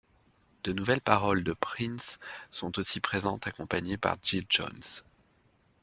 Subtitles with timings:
[0.63, 2.17] De nouvelles paroles de Prince
[2.49, 4.79] sont aussi présentes, accompagné par Jill Jones.